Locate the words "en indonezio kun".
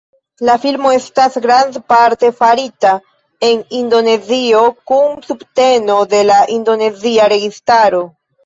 3.51-5.23